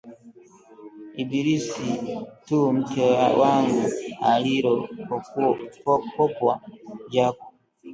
[1.21, 1.89] Ibilisi
[2.45, 3.05] tu mke
[3.41, 3.85] wangu
[4.31, 6.55] Aliropokwa
[7.11, 7.45] Jaku